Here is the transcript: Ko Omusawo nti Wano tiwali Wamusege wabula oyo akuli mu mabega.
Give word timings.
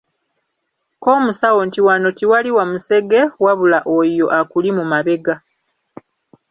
Ko 1.01 1.07
Omusawo 1.17 1.59
nti 1.67 1.79
Wano 1.87 2.09
tiwali 2.17 2.49
Wamusege 2.57 3.19
wabula 3.43 3.79
oyo 3.97 4.25
akuli 4.39 4.69
mu 4.77 4.83
mabega. 4.91 5.35